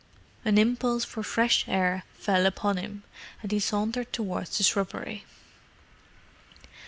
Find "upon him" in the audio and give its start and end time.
2.47-3.03